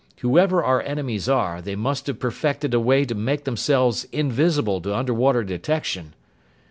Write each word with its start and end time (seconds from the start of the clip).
"Whoever 0.21 0.63
our 0.63 0.81
enemies 0.81 1.29
are, 1.29 1.61
they 1.61 1.75
must 1.75 2.07
have 2.07 2.17
perfected 2.17 2.73
a 2.73 2.79
way 2.79 3.05
to 3.05 3.13
make 3.13 3.43
themselves 3.43 4.05
invisible 4.05 4.81
to 4.81 4.95
underwater 4.95 5.43
detection. 5.43 6.15